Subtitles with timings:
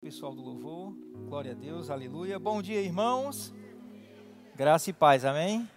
[0.00, 0.94] Pessoal do louvor,
[1.28, 2.38] glória a Deus, aleluia.
[2.38, 3.52] Bom dia, irmãos.
[4.56, 5.68] Graça e paz, amém?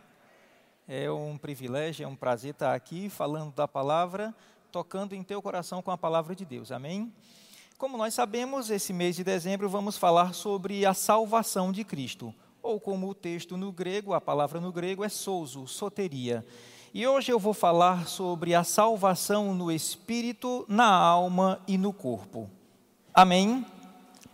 [0.87, 4.33] É um privilégio, é um prazer estar aqui falando da palavra,
[4.71, 7.13] tocando em teu coração com a palavra de Deus, amém?
[7.77, 12.79] Como nós sabemos, esse mês de dezembro vamos falar sobre a salvação de Cristo, ou
[12.79, 16.45] como o texto no grego, a palavra no grego é souzo, soteria.
[16.93, 22.49] E hoje eu vou falar sobre a salvação no espírito, na alma e no corpo.
[23.13, 23.65] Amém?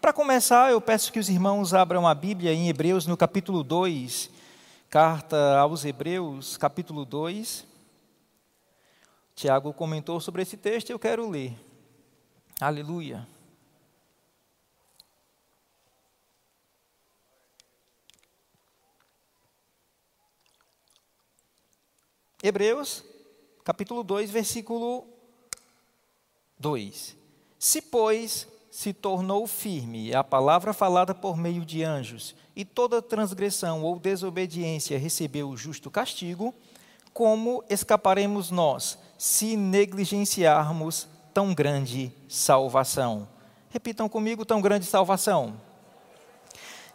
[0.02, 4.30] Para começar, eu peço que os irmãos abram a Bíblia em Hebreus, no capítulo 2,
[4.90, 7.68] carta aos Hebreus, capítulo 2.
[9.36, 11.54] Tiago comentou sobre esse texto e eu quero ler.
[12.62, 13.28] Aleluia.
[22.42, 23.04] Hebreus,
[23.66, 25.06] capítulo 2, versículo
[26.58, 27.18] 2.
[27.60, 28.48] Se, pois,
[28.80, 34.00] se tornou firme, é a palavra falada por meio de anjos, e toda transgressão ou
[34.00, 36.56] desobediência recebeu o justo castigo,
[37.12, 43.28] como escaparemos nós, se negligenciarmos tão grande salvação?
[43.70, 45.60] Repitam comigo: tão grande salvação.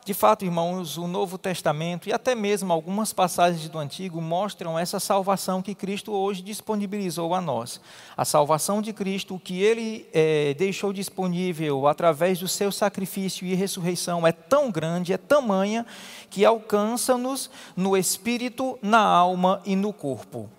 [0.05, 5.01] De fato, irmãos, o Novo Testamento e até mesmo algumas passagens do Antigo mostram essa
[5.01, 7.81] salvação que Cristo hoje disponibilizou a nós.
[8.15, 14.27] A salvação de Cristo, que ele é, deixou disponível através do seu sacrifício e ressurreição,
[14.27, 15.87] é tão grande, é tamanha,
[16.29, 20.51] que alcança-nos no espírito, na alma e no corpo.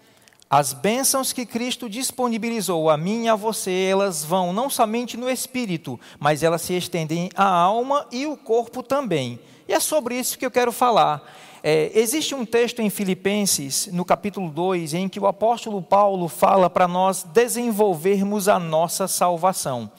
[0.49, 5.29] As bênçãos que Cristo disponibilizou a mim e a você, elas vão não somente no
[5.29, 9.39] espírito, mas elas se estendem à alma e o corpo também.
[9.67, 11.23] E é sobre isso que eu quero falar.
[11.63, 16.69] É, existe um texto em Filipenses, no capítulo 2, em que o apóstolo Paulo fala
[16.69, 19.91] para nós desenvolvermos a nossa salvação.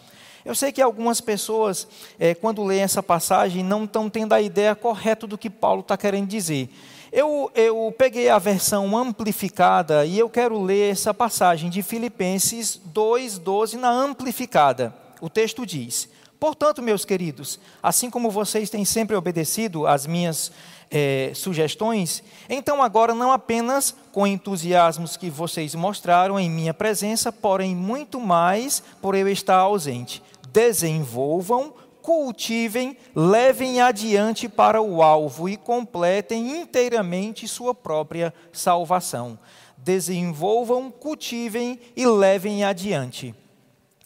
[0.44, 1.88] Eu sei que algumas pessoas,
[2.20, 5.96] é, quando leem essa passagem, não estão tendo a ideia correta do que Paulo está
[5.96, 6.70] querendo dizer.
[7.16, 13.78] Eu, eu peguei a versão amplificada e eu quero ler essa passagem de Filipenses 2,12
[13.78, 14.94] na amplificada.
[15.18, 20.52] O texto diz: Portanto, meus queridos, assim como vocês têm sempre obedecido às minhas
[20.90, 27.74] é, sugestões, então agora não apenas com entusiasmos que vocês mostraram em minha presença, porém
[27.74, 30.22] muito mais por eu estar ausente.
[30.52, 31.72] Desenvolvam
[32.06, 39.36] cultivem, levem adiante para o alvo e completem inteiramente sua própria salvação.
[39.76, 43.34] Desenvolvam, cultivem e levem adiante.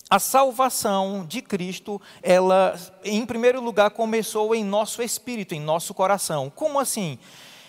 [0.09, 2.75] A salvação de Cristo, ela,
[3.05, 6.51] em primeiro lugar, começou em nosso espírito, em nosso coração.
[6.57, 7.19] Como assim?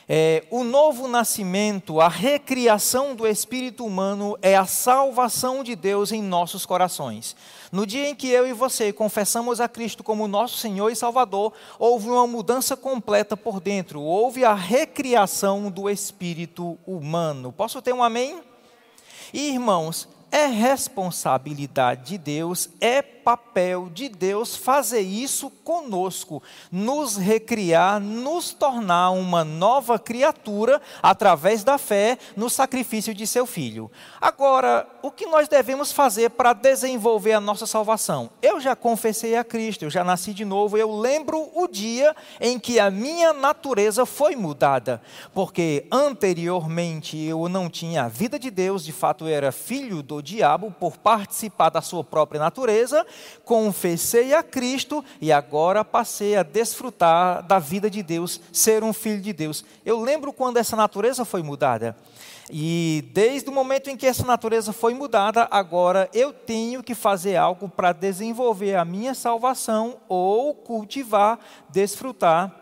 [0.09, 6.21] É, o novo nascimento, a recriação do espírito humano é a salvação de Deus em
[6.21, 7.35] nossos corações.
[7.71, 11.53] No dia em que eu e você confessamos a Cristo como nosso Senhor e Salvador,
[11.79, 17.51] houve uma mudança completa por dentro, houve a recriação do espírito humano.
[17.51, 18.41] Posso ter um amém?
[19.33, 27.99] E, irmãos, é responsabilidade de Deus, é papel de Deus fazer isso conosco, nos recriar,
[27.99, 33.91] nos tornar uma nova criatura através da fé no sacrifício de seu filho.
[34.19, 38.29] Agora, o que nós devemos fazer para desenvolver a nossa salvação?
[38.41, 42.59] Eu já confessei a Cristo, eu já nasci de novo, eu lembro o dia em
[42.59, 45.01] que a minha natureza foi mudada,
[45.33, 50.21] porque anteriormente eu não tinha a vida de Deus, de fato eu era filho do
[50.21, 53.05] diabo por participar da sua própria natureza,
[53.43, 59.21] confessei a Cristo e agora passei a desfrutar da vida de Deus, ser um filho
[59.21, 59.65] de Deus.
[59.85, 61.95] Eu lembro quando essa natureza foi mudada.
[62.53, 67.37] E desde o momento em que essa natureza foi mudada, agora eu tenho que fazer
[67.37, 71.39] algo para desenvolver a minha salvação ou cultivar,
[71.69, 72.60] desfrutar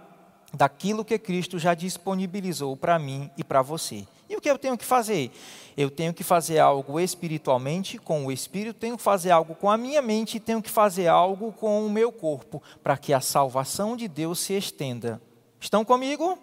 [0.53, 4.05] daquilo que Cristo já disponibilizou para mim e para você.
[4.29, 5.31] E o que eu tenho que fazer?
[5.75, 9.77] Eu tenho que fazer algo espiritualmente, com o espírito, tenho que fazer algo com a
[9.77, 13.95] minha mente e tenho que fazer algo com o meu corpo, para que a salvação
[13.95, 15.21] de Deus se estenda.
[15.59, 16.37] Estão comigo?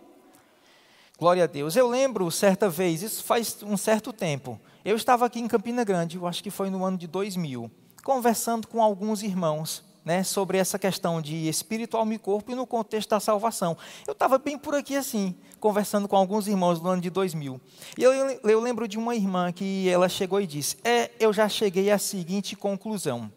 [1.18, 1.76] Glória a Deus.
[1.76, 6.16] Eu lembro certa vez, isso faz um certo tempo, eu estava aqui em Campina Grande,
[6.16, 7.70] eu acho que foi no ano de 2000,
[8.04, 12.64] conversando com alguns irmãos né, sobre essa questão de espírito, alma e corpo e no
[12.64, 13.76] contexto da salvação.
[14.06, 17.60] Eu estava bem por aqui assim, conversando com alguns irmãos no ano de 2000.
[17.98, 21.48] E eu, eu lembro de uma irmã que ela chegou e disse: É, eu já
[21.48, 23.32] cheguei à seguinte conclusão.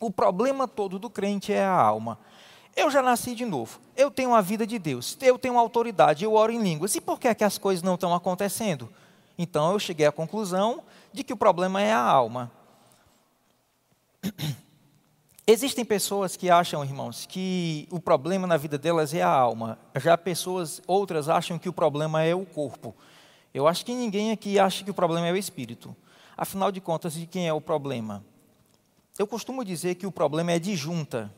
[0.00, 2.18] O problema todo do crente é a alma.
[2.74, 3.78] Eu já nasci de novo.
[3.96, 5.16] Eu tenho a vida de Deus.
[5.20, 6.24] Eu tenho autoridade.
[6.24, 6.96] Eu oro em línguas.
[6.96, 8.92] E por que, é que as coisas não estão acontecendo?
[9.38, 10.82] Então eu cheguei à conclusão
[11.12, 12.50] de que o problema é a alma.
[15.52, 19.78] Existem pessoas que acham, irmãos, que o problema na vida delas é a alma.
[19.96, 22.96] Já pessoas, outras acham que o problema é o corpo.
[23.52, 25.94] Eu acho que ninguém aqui acha que o problema é o espírito.
[26.34, 28.24] Afinal de contas, de quem é o problema?
[29.18, 31.30] Eu costumo dizer que o problema é de junta.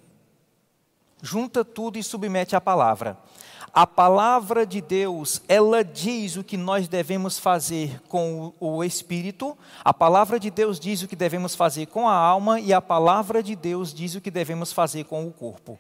[1.21, 3.19] Junta tudo e submete à palavra.
[3.75, 9.93] A palavra de Deus, ela diz o que nós devemos fazer com o, espírito, a
[9.93, 13.57] palavra de Deus diz o que devemos fazer com a alma, e a palavra de
[13.57, 15.77] Deus diz o que devemos fazer com o corpo.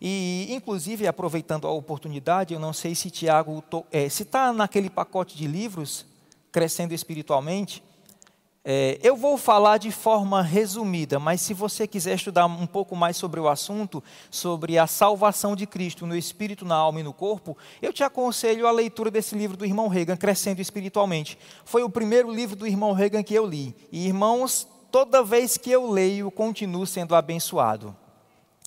[0.00, 5.36] E, inclusive, aproveitando a oportunidade, eu não sei se Tiago, é, se está naquele pacote
[5.36, 6.06] de livros,
[6.52, 7.82] Crescendo Espiritualmente,
[8.64, 13.16] é, eu vou falar de forma resumida, mas se você quiser estudar um pouco mais
[13.16, 17.56] sobre o assunto, sobre a salvação de Cristo no espírito, na alma e no corpo,
[17.80, 21.36] eu te aconselho a leitura desse livro do irmão Reagan, Crescendo Espiritualmente.
[21.64, 23.74] Foi o primeiro livro do irmão Reagan que eu li.
[23.90, 27.96] E irmãos, toda vez que eu leio, continuo sendo abençoado.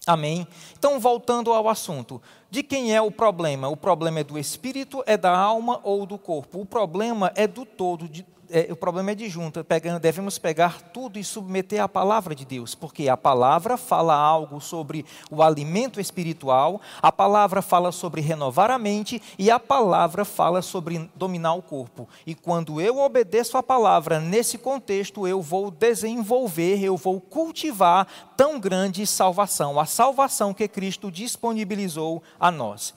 [0.05, 0.45] Amém?
[0.77, 2.21] Então, voltando ao assunto,
[2.51, 3.69] de quem é o problema?
[3.69, 6.59] O problema é do espírito, é da alma ou do corpo?
[6.59, 9.63] O problema é do todo, de, é, o problema é de junta.
[9.63, 14.59] Pegando, devemos pegar tudo e submeter à palavra de Deus, porque a palavra fala algo
[14.59, 20.61] sobre o alimento espiritual, a palavra fala sobre renovar a mente e a palavra fala
[20.61, 22.07] sobre dominar o corpo.
[22.25, 28.59] E quando eu obedeço a palavra nesse contexto, eu vou desenvolver, eu vou cultivar tão
[28.59, 32.93] grande salvação, a salvação que Cristo disponibilizou a nós.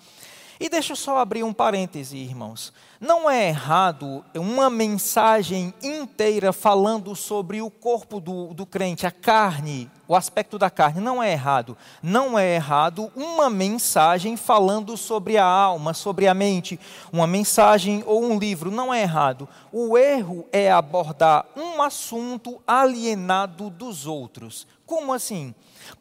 [0.61, 2.73] E deixa eu só abrir um parêntese, irmãos.
[3.01, 9.89] Não é errado uma mensagem inteira falando sobre o corpo do, do crente, a carne,
[10.09, 11.01] o aspecto da carne.
[11.01, 11.77] Não é errado.
[12.03, 16.81] Não é errado uma mensagem falando sobre a alma, sobre a mente.
[17.13, 18.69] Uma mensagem ou um livro.
[18.69, 19.49] Não é errado.
[19.71, 24.67] O erro é abordar um assunto alienado dos outros.
[24.85, 25.55] Como assim?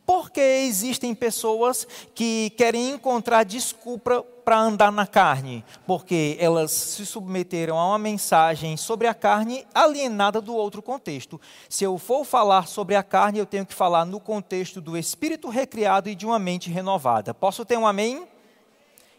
[0.05, 7.77] Porque existem pessoas que querem encontrar desculpa para andar na carne, porque elas se submeteram
[7.77, 11.39] a uma mensagem sobre a carne alienada do outro contexto.
[11.67, 15.49] Se eu for falar sobre a carne, eu tenho que falar no contexto do espírito
[15.49, 17.33] recriado e de uma mente renovada.
[17.33, 18.25] Posso ter um amém?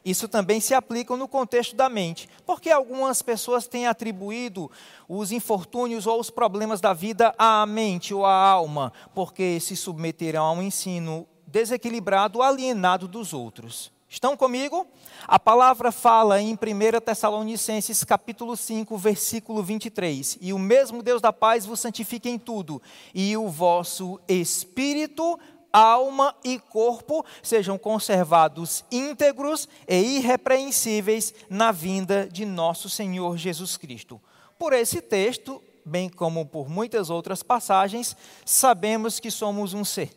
[0.08, 4.70] Isso também se aplica no contexto da mente, porque algumas pessoas têm atribuído
[5.06, 10.42] os infortúnios ou os problemas da vida à mente ou à alma, porque se submeteram
[10.42, 13.92] a um ensino desequilibrado, alienado dos outros.
[14.08, 14.86] Estão comigo?
[15.26, 16.56] A palavra fala em 1
[17.04, 20.38] Tessalonicenses capítulo 5, versículo 23.
[20.40, 22.80] E o mesmo Deus da paz vos santifique em tudo,
[23.14, 25.38] e o vosso espírito,
[25.78, 34.20] alma e corpo sejam conservados íntegros e irrepreensíveis na vinda de nosso Senhor Jesus Cristo.
[34.58, 40.10] Por esse texto, bem como por muitas outras passagens, sabemos que somos um ser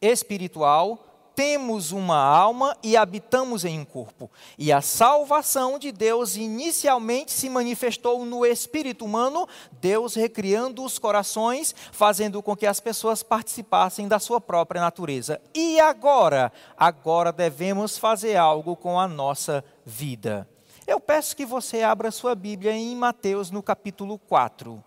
[0.00, 4.30] espiritual, temos uma alma e habitamos em um corpo.
[4.56, 9.48] E a salvação de Deus inicialmente se manifestou no espírito humano,
[9.80, 15.40] Deus recriando os corações, fazendo com que as pessoas participassem da sua própria natureza.
[15.54, 16.52] E agora?
[16.76, 20.48] Agora devemos fazer algo com a nossa vida.
[20.86, 24.82] Eu peço que você abra sua Bíblia em Mateus no capítulo 4.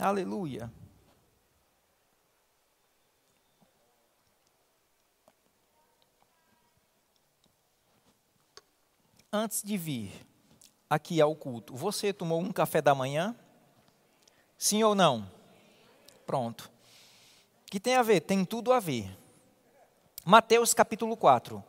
[0.00, 0.70] Aleluia.
[9.36, 10.26] Antes de vir
[10.88, 13.36] aqui ao culto, você tomou um café da manhã?
[14.56, 15.30] Sim ou não?
[16.26, 16.70] Pronto.
[17.66, 18.20] O que tem a ver?
[18.20, 19.16] Tem tudo a ver.
[20.24, 21.62] Mateus capítulo 4.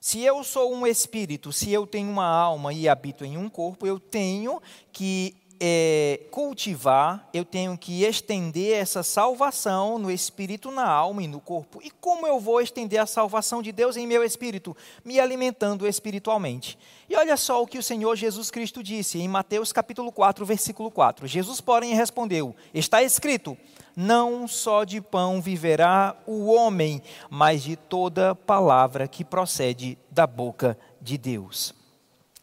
[0.00, 3.86] Se eu sou um espírito, se eu tenho uma alma e habito em um corpo,
[3.86, 4.60] eu tenho
[4.92, 11.40] que é, cultivar, eu tenho que estender essa salvação no espírito, na alma e no
[11.40, 11.80] corpo.
[11.82, 14.76] E como eu vou estender a salvação de Deus em meu espírito?
[15.04, 16.78] Me alimentando espiritualmente.
[17.08, 20.90] E olha só o que o Senhor Jesus Cristo disse em Mateus capítulo 4, versículo
[20.90, 21.26] 4.
[21.26, 23.56] Jesus, porém, respondeu: Está escrito:
[23.94, 30.78] Não só de pão viverá o homem, mas de toda palavra que procede da boca
[31.00, 31.83] de Deus.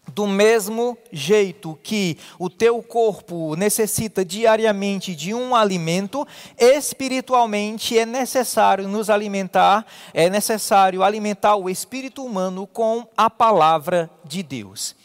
[0.07, 6.27] Do mesmo jeito que o teu corpo necessita diariamente de um alimento,
[6.57, 14.43] espiritualmente é necessário nos alimentar, é necessário alimentar o espírito humano com a palavra de
[14.43, 14.95] Deus.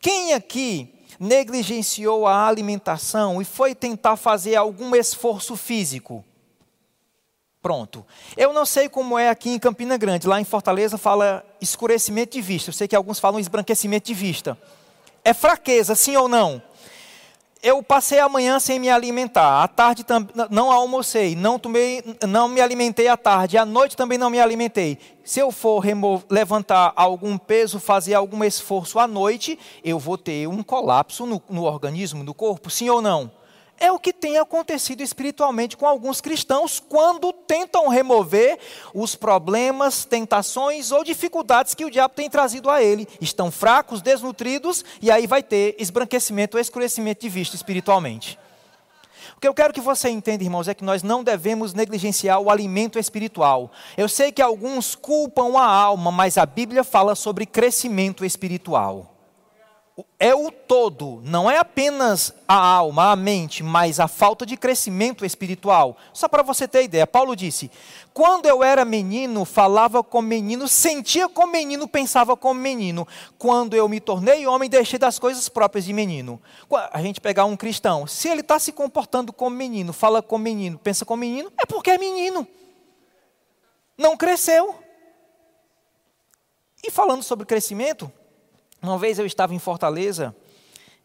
[0.00, 6.24] Quem aqui negligenciou a alimentação e foi tentar fazer algum esforço físico?
[7.62, 8.04] Pronto.
[8.36, 10.26] Eu não sei como é aqui em Campina Grande.
[10.26, 12.70] Lá em Fortaleza fala escurecimento de vista.
[12.70, 14.58] Eu sei que alguns falam esbranquecimento de vista.
[15.24, 16.60] É fraqueza, sim ou não?
[17.62, 20.04] eu passei a manhã sem me alimentar, à tarde
[20.50, 24.98] não almocei, não, tomei, não me alimentei à tarde, à noite também não me alimentei.
[25.22, 25.84] Se eu for
[26.28, 31.62] levantar algum peso, fazer algum esforço à noite, eu vou ter um colapso no, no
[31.62, 33.30] organismo, no corpo, sim ou não?
[33.82, 38.56] É o que tem acontecido espiritualmente com alguns cristãos quando tentam remover
[38.94, 43.08] os problemas, tentações ou dificuldades que o diabo tem trazido a ele.
[43.20, 48.38] Estão fracos, desnutridos e aí vai ter esbranquecimento ou escurecimento de vista espiritualmente.
[49.36, 52.50] O que eu quero que você entenda, irmãos, é que nós não devemos negligenciar o
[52.50, 53.72] alimento espiritual.
[53.96, 59.11] Eu sei que alguns culpam a alma, mas a Bíblia fala sobre crescimento espiritual
[60.18, 65.24] é o todo, não é apenas a alma, a mente, mas a falta de crescimento
[65.24, 65.98] espiritual.
[66.14, 67.70] Só para você ter ideia, Paulo disse:
[68.14, 73.06] quando eu era menino, falava como menino, sentia como menino, pensava como menino.
[73.36, 76.40] Quando eu me tornei homem, deixei das coisas próprias de menino.
[76.90, 80.78] A gente pegar um cristão, se ele está se comportando como menino, fala como menino,
[80.78, 82.48] pensa como menino, é porque é menino.
[83.98, 84.74] Não cresceu.
[86.82, 88.10] E falando sobre crescimento,
[88.82, 90.34] uma vez eu estava em Fortaleza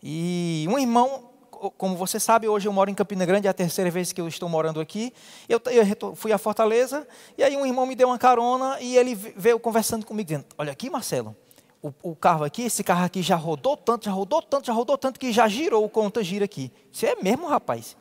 [0.01, 1.29] e um irmão,
[1.77, 4.27] como você sabe, hoje eu moro em Campina Grande, é a terceira vez que eu
[4.27, 5.13] estou morando aqui.
[5.47, 7.07] Eu, eu fui a Fortaleza
[7.37, 10.71] e aí um irmão me deu uma carona e ele veio conversando comigo, dizendo: Olha
[10.71, 11.35] aqui, Marcelo,
[11.81, 14.97] o, o, carro aqui, esse carro aqui já rodou tanto, já rodou tanto, já rodou
[14.97, 16.71] tanto que já girou o conta gira aqui.
[16.91, 17.95] Isso é mesmo, rapaz?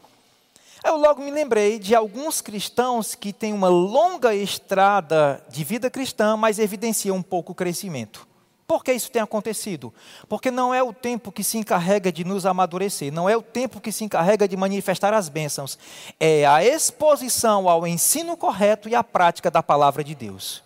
[0.85, 6.37] Eu logo me lembrei de alguns cristãos que têm uma longa estrada de vida cristã,
[6.37, 8.26] mas evidenciam um pouco o crescimento.
[8.66, 9.94] Por que isso tem acontecido?
[10.28, 13.80] Porque não é o tempo que se encarrega de nos amadurecer, não é o tempo
[13.80, 15.78] que se encarrega de manifestar as bênçãos,
[16.18, 20.64] é a exposição ao ensino correto e à prática da palavra de Deus.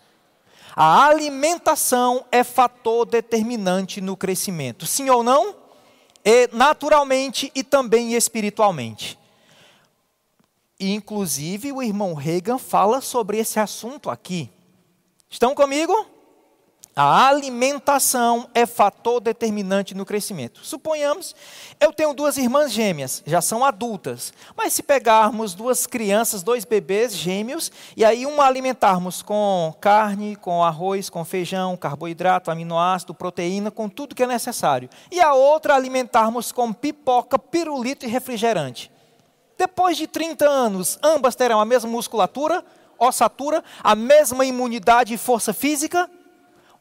[0.74, 5.54] A alimentação é fator determinante no crescimento, sim ou não?
[6.24, 9.18] E naturalmente e também espiritualmente.
[10.78, 14.50] Inclusive, o irmão Reagan fala sobre esse assunto aqui.
[15.28, 16.06] Estão comigo?
[17.02, 20.60] A alimentação é fator determinante no crescimento.
[20.62, 21.34] Suponhamos,
[21.80, 27.16] eu tenho duas irmãs gêmeas, já são adultas, mas se pegarmos duas crianças, dois bebês
[27.16, 33.88] gêmeos, e aí uma alimentarmos com carne, com arroz, com feijão, carboidrato, aminoácido, proteína, com
[33.88, 38.92] tudo que é necessário, e a outra alimentarmos com pipoca, pirulito e refrigerante.
[39.56, 42.62] Depois de 30 anos, ambas terão a mesma musculatura,
[42.98, 46.10] ossatura, a mesma imunidade e força física?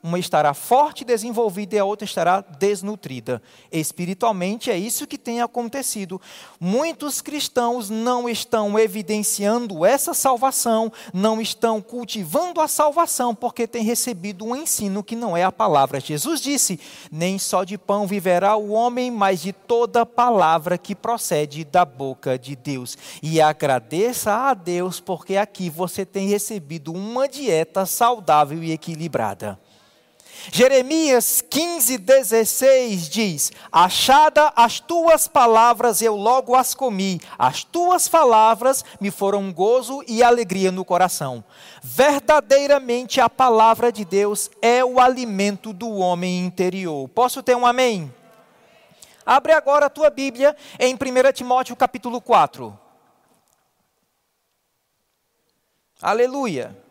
[0.02, 3.42] Uma estará forte e desenvolvida e a outra estará desnutrida.
[3.70, 6.22] Espiritualmente é isso que tem acontecido.
[6.58, 14.46] Muitos cristãos não estão evidenciando essa salvação, não estão cultivando a salvação, porque têm recebido
[14.46, 16.00] um ensino que não é a palavra.
[16.00, 16.80] Jesus disse:
[17.12, 22.40] Nem só de pão viverá o homem, mas de toda palavra que procede da boca
[22.40, 22.98] de Deus.
[23.22, 29.60] E agradeça a Deus, porque aqui você tem recebido uma dieta saudável e equilibrada.
[30.52, 38.84] Jeremias 15, 16 diz: Achada as tuas palavras, eu logo as comi, as tuas palavras
[39.00, 41.44] me foram gozo e alegria no coração.
[41.84, 47.08] Verdadeiramente a palavra de Deus é o alimento do homem interior.
[47.10, 48.14] Posso ter um amém?
[49.26, 50.98] Abre agora a tua Bíblia em 1
[51.34, 52.78] Timóteo capítulo 4.
[56.02, 56.89] Aleluia.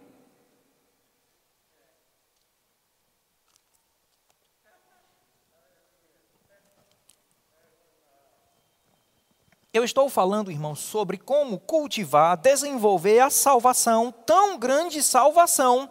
[9.72, 15.90] Eu estou falando, irmãos, sobre como cultivar, desenvolver a salvação, tão grande salvação,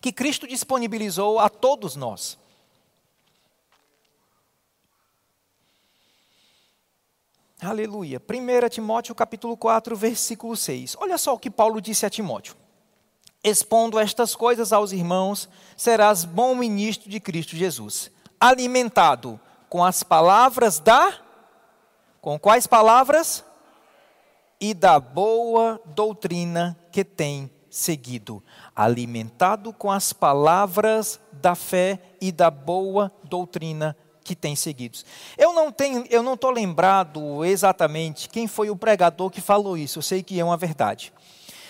[0.00, 2.38] que Cristo disponibilizou a todos nós.
[7.62, 8.20] Aleluia.
[8.20, 10.96] 1 Timóteo capítulo 4, versículo 6.
[11.00, 12.54] Olha só o que Paulo disse a Timóteo.
[13.42, 19.40] Expondo estas coisas aos irmãos, serás bom ministro de Cristo Jesus, alimentado
[19.70, 21.25] com as palavras da
[22.20, 23.44] com quais palavras?
[24.60, 28.42] E da boa doutrina que tem seguido,
[28.74, 34.98] alimentado com as palavras da fé e da boa doutrina que tem seguido.
[35.36, 39.98] Eu não tenho, eu não estou lembrado exatamente quem foi o pregador que falou isso.
[39.98, 41.12] Eu sei que é uma verdade.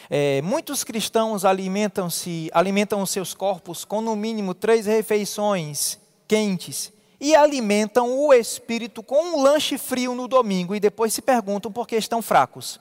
[0.08, 5.98] É, muitos cristãos alimentam-se, alimentam os seus corpos com no mínimo três refeições
[6.28, 11.72] quentes e alimentam o espírito com um lanche frio no domingo e depois se perguntam
[11.72, 12.80] por que estão fracos.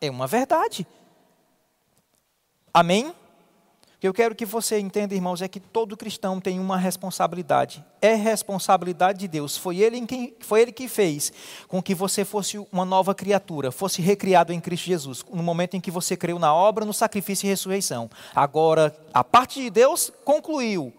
[0.00, 0.86] É uma verdade.
[2.72, 3.08] Amém?
[3.08, 3.14] O
[4.04, 7.82] que eu quero que você entenda, irmãos, é que todo cristão tem uma responsabilidade.
[8.02, 9.56] É responsabilidade de Deus.
[9.56, 11.32] Foi ele, quem, foi ele que fez
[11.68, 15.80] com que você fosse uma nova criatura, fosse recriado em Cristo Jesus, no momento em
[15.80, 18.10] que você creu na obra, no sacrifício e ressurreição.
[18.34, 20.92] Agora, a parte de Deus concluiu.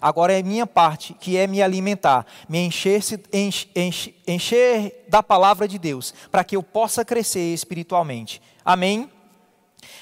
[0.00, 3.02] Agora é minha parte, que é me alimentar, me encher,
[3.32, 8.40] encher, encher da palavra de Deus, para que eu possa crescer espiritualmente.
[8.64, 9.10] Amém?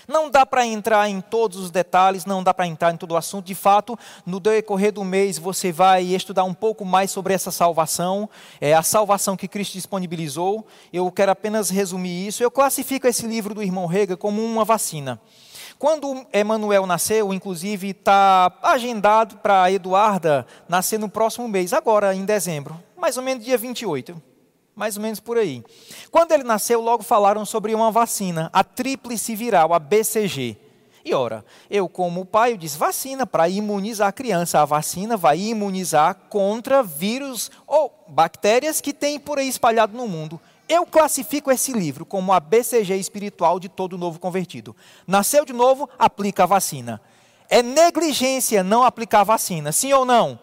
[0.08, 3.16] Não dá para entrar em todos os detalhes, não dá para entrar em todo o
[3.16, 3.46] assunto.
[3.46, 8.30] De fato, no decorrer do mês você vai estudar um pouco mais sobre essa salvação,
[8.60, 10.66] é a salvação que Cristo disponibilizou.
[10.92, 12.42] Eu quero apenas resumir isso.
[12.42, 15.20] Eu classifico esse livro do irmão Rega como uma vacina.
[15.78, 22.80] Quando Emanuel nasceu, inclusive, está agendado para Eduarda nascer no próximo mês, agora em dezembro,
[22.96, 24.22] mais ou menos dia 28
[24.76, 25.64] mais ou menos por aí.
[26.10, 30.58] Quando ele nasceu, logo falaram sobre uma vacina, a tríplice viral, a BCG.
[31.02, 34.60] E ora, eu como pai, eu disse, vacina para imunizar a criança.
[34.60, 40.40] A vacina vai imunizar contra vírus ou bactérias que tem por aí espalhado no mundo.
[40.68, 44.74] Eu classifico esse livro como a BCG espiritual de todo novo convertido.
[45.06, 47.00] Nasceu de novo, aplica a vacina.
[47.48, 50.38] É negligência não aplicar a vacina, sim ou não?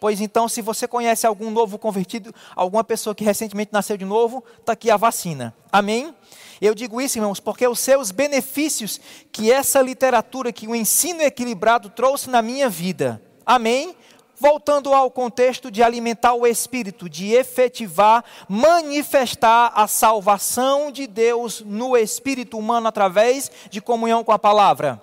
[0.00, 4.42] Pois então, se você conhece algum novo convertido, alguma pessoa que recentemente nasceu de novo,
[4.58, 5.54] está aqui a vacina.
[5.70, 6.14] Amém?
[6.58, 8.98] Eu digo isso, irmãos, porque os seus benefícios
[9.30, 13.22] que essa literatura, que o ensino equilibrado trouxe na minha vida.
[13.44, 13.94] Amém?
[14.40, 21.96] Voltando ao contexto de alimentar o espírito, de efetivar, manifestar a salvação de Deus no
[21.96, 25.00] espírito humano através de comunhão com a palavra.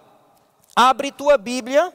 [0.76, 1.94] Abre tua Bíblia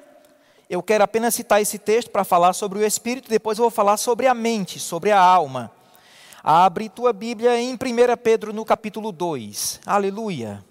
[0.73, 3.99] eu quero apenas citar esse texto para falar sobre o espírito, depois eu vou falar
[3.99, 5.71] sobre a mente, sobre a alma.
[6.43, 7.77] Abre tua Bíblia em 1
[8.23, 9.83] Pedro no capítulo 2.
[9.85, 10.65] Aleluia.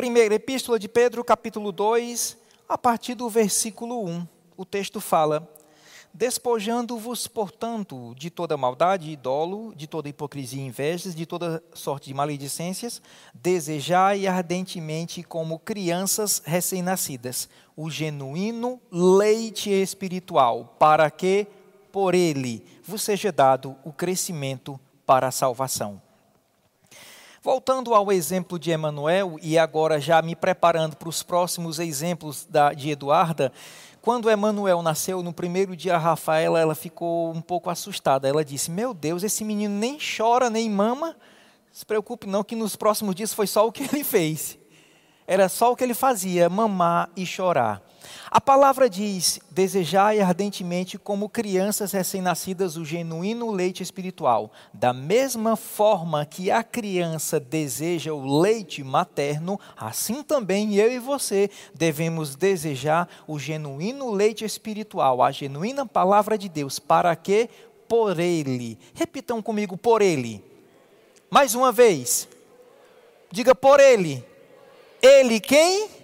[0.00, 4.26] Primeira Epístola de Pedro, capítulo 2, a partir do versículo 1,
[4.56, 5.46] o texto fala:
[6.14, 12.06] Despojando-vos, portanto, de toda maldade e dolo, de toda hipocrisia e invejas, de toda sorte
[12.06, 13.02] de maledicências,
[13.34, 21.46] desejai ardentemente, como crianças recém-nascidas, o genuíno leite espiritual, para que,
[21.92, 26.00] por ele, vos seja dado o crescimento para a salvação
[27.42, 32.74] Voltando ao exemplo de Emanuel, e agora já me preparando para os próximos exemplos da,
[32.74, 33.50] de Eduarda,
[34.02, 38.28] quando Emanuel nasceu, no primeiro dia, a Rafaela ela ficou um pouco assustada.
[38.28, 41.16] Ela disse: Meu Deus, esse menino nem chora, nem mama.
[41.72, 44.58] Se preocupe, não, que nos próximos dias foi só o que ele fez.
[45.26, 47.82] Era só o que ele fazia, mamar e chorar.
[48.30, 54.52] A palavra diz: desejai ardentemente, como crianças recém-nascidas, o genuíno leite espiritual.
[54.72, 61.50] Da mesma forma que a criança deseja o leite materno, assim também eu e você
[61.74, 67.48] devemos desejar o genuíno leite espiritual, a genuína palavra de Deus, para que
[67.88, 68.78] por ele.
[68.94, 70.44] Repitam comigo: por ele.
[71.28, 72.28] Mais uma vez.
[73.30, 74.24] Diga por ele.
[75.00, 75.99] Ele quem?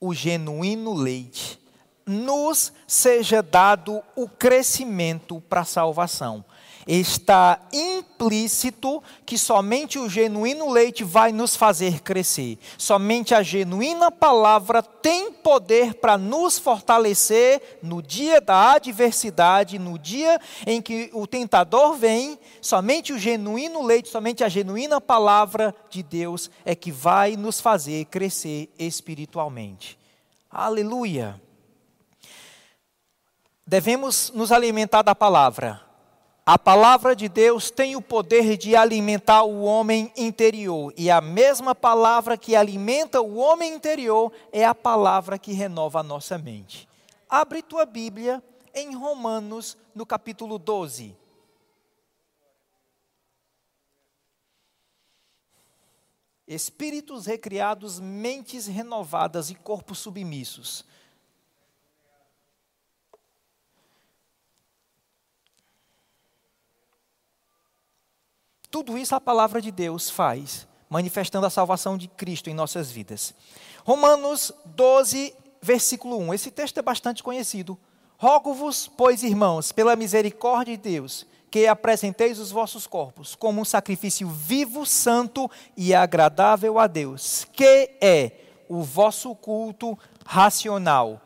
[0.00, 1.60] O genuíno leite,
[2.06, 6.44] nos seja dado o crescimento para a salvação.
[6.92, 12.58] Está implícito que somente o genuíno leite vai nos fazer crescer.
[12.76, 20.40] Somente a genuína palavra tem poder para nos fortalecer no dia da adversidade, no dia
[20.66, 22.36] em que o tentador vem.
[22.60, 28.06] Somente o genuíno leite, somente a genuína palavra de Deus é que vai nos fazer
[28.06, 29.96] crescer espiritualmente.
[30.50, 31.40] Aleluia!
[33.64, 35.88] Devemos nos alimentar da palavra.
[36.52, 41.76] A palavra de Deus tem o poder de alimentar o homem interior, e a mesma
[41.76, 46.88] palavra que alimenta o homem interior é a palavra que renova a nossa mente.
[47.28, 48.42] Abre tua Bíblia
[48.74, 51.16] em Romanos, no capítulo 12.
[56.48, 60.84] Espíritos recriados, mentes renovadas e corpos submissos.
[68.70, 73.34] Tudo isso a palavra de Deus faz, manifestando a salvação de Cristo em nossas vidas.
[73.84, 76.34] Romanos 12, versículo 1.
[76.34, 77.76] Esse texto é bastante conhecido.
[78.16, 84.28] Rogo-vos, pois, irmãos, pela misericórdia de Deus, que apresenteis os vossos corpos como um sacrifício
[84.28, 88.32] vivo, santo e agradável a Deus, que é
[88.68, 91.20] o vosso culto racional.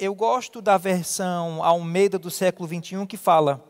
[0.00, 3.69] Eu gosto da versão Almeida do século 21 que fala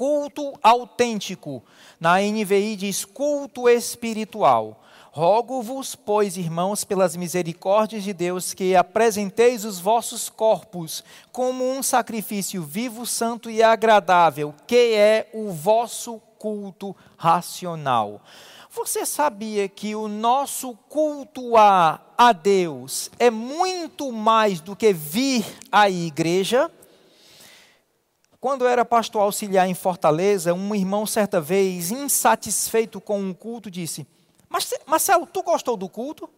[0.00, 1.62] culto autêntico.
[2.00, 4.82] Na NVI diz culto espiritual.
[5.12, 12.62] Rogo-vos, pois, irmãos, pelas misericórdias de Deus, que apresenteis os vossos corpos como um sacrifício
[12.62, 18.22] vivo, santo e agradável, que é o vosso culto racional.
[18.70, 25.44] Você sabia que o nosso culto a, a Deus é muito mais do que vir
[25.70, 26.70] à igreja?
[28.40, 34.06] Quando era pastor auxiliar em Fortaleza, um irmão, certa vez, insatisfeito com um culto, disse:
[34.48, 36.28] Mas, Marcelo, tu gostou do culto?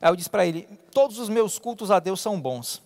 [0.00, 2.82] Aí eu disse para ele: Todos os meus cultos a Deus são bons.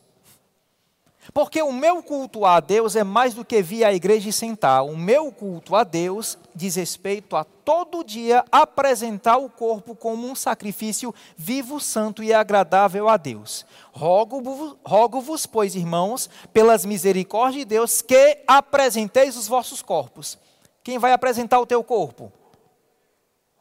[1.33, 4.85] Porque o meu culto a Deus é mais do que vir à igreja e sentar.
[4.85, 10.35] O meu culto a Deus diz respeito a todo dia apresentar o corpo como um
[10.35, 13.65] sacrifício vivo, santo e agradável a Deus.
[13.93, 20.37] Rogo-vos, rogo pois, irmãos, pelas misericórdias de Deus, que apresenteis os vossos corpos.
[20.83, 22.33] Quem vai apresentar o teu corpo?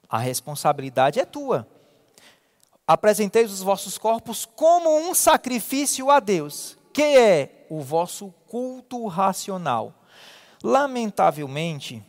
[0.10, 1.68] A responsabilidade é tua.
[2.88, 9.94] Apresenteis os vossos corpos como um sacrifício a Deus que é o vosso culto racional.
[10.64, 12.04] Lamentavelmente,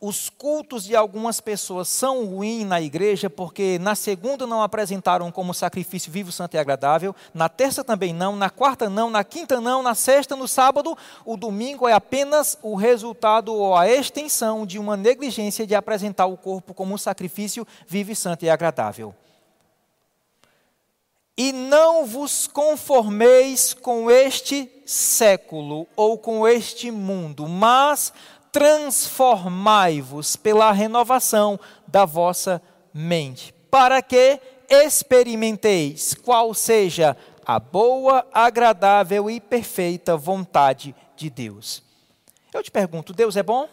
[0.00, 5.52] os cultos de algumas pessoas são ruins na igreja porque na segunda não apresentaram como
[5.52, 9.82] sacrifício vivo, santo e agradável, na terça também não, na quarta não, na quinta não,
[9.82, 14.96] na sexta, no sábado, o domingo é apenas o resultado ou a extensão de uma
[14.96, 19.14] negligência de apresentar o corpo como um sacrifício vivo, santo e agradável.
[21.42, 28.12] E não vos conformeis com este século ou com este mundo, mas
[28.52, 32.60] transformai-vos pela renovação da vossa
[32.92, 41.82] mente, para que experimenteis qual seja a boa, agradável e perfeita vontade de Deus.
[42.52, 43.66] Eu te pergunto, Deus é bom?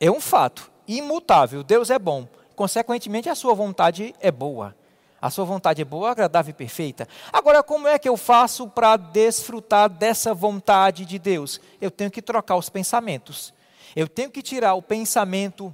[0.00, 2.26] É um fato imutável, Deus é bom.
[2.56, 4.74] Consequentemente, a sua vontade é boa.
[5.22, 7.06] A sua vontade é boa, agradável e perfeita.
[7.32, 11.60] Agora, como é que eu faço para desfrutar dessa vontade de Deus?
[11.80, 13.54] Eu tenho que trocar os pensamentos.
[13.94, 15.72] Eu tenho que tirar o pensamento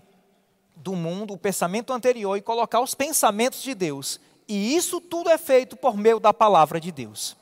[0.77, 4.21] do mundo, o pensamento anterior, e colocar os pensamentos de Deus.
[4.47, 7.35] E isso tudo é feito por meio da palavra de Deus.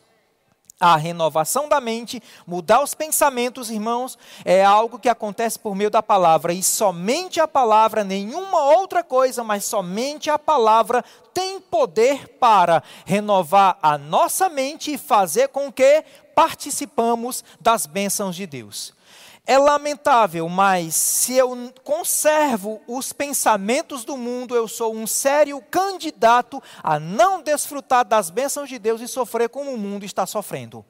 [0.79, 6.03] A renovação da mente, mudar os pensamentos, irmãos, é algo que acontece por meio da
[6.03, 6.53] palavra.
[6.53, 13.79] E somente a palavra, nenhuma outra coisa, mas somente a palavra tem poder para renovar
[13.81, 18.96] a nossa mente e fazer com que participamos das bênçãos de Deus.
[19.49, 26.61] É lamentável, mas se eu conservo os pensamentos do mundo, eu sou um sério candidato
[26.83, 30.85] a não desfrutar das bênçãos de Deus e sofrer como o mundo está sofrendo.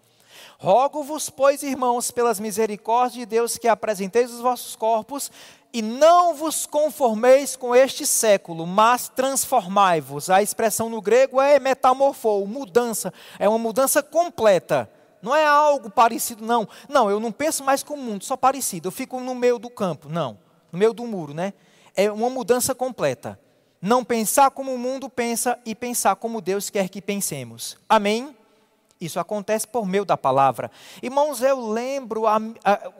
[0.58, 5.30] Rogo-vos, pois, irmãos, pelas misericórdias de Deus, que apresenteis os vossos corpos
[5.70, 10.30] e não vos conformeis com este século, mas transformai-vos.
[10.30, 14.90] A expressão no grego é metamorfou, mudança, é uma mudança completa.
[15.26, 16.68] Não é algo parecido, não.
[16.88, 18.86] Não, eu não penso mais com o mundo, só parecido.
[18.86, 20.38] Eu fico no meio do campo, não.
[20.70, 21.52] No meio do muro, né?
[21.96, 23.36] É uma mudança completa.
[23.82, 27.76] Não pensar como o mundo pensa e pensar como Deus quer que pensemos.
[27.88, 28.36] Amém?
[29.00, 30.70] Isso acontece por meio da palavra.
[31.02, 32.92] Irmãos, eu lembro a, a,